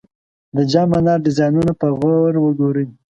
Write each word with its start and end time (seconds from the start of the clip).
د 0.55 0.57
جام 0.71 0.87
منار 0.93 1.19
ډیزاینونه 1.25 1.71
په 1.81 1.87
غور 1.99 2.33
وګورئ. 2.39 2.87